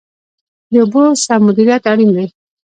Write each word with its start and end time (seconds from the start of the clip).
د 0.71 0.73
اوبو 0.81 1.03
سم 1.23 1.39
مدیریت 1.47 1.83
اړین 1.91 2.11
دی 2.15 2.27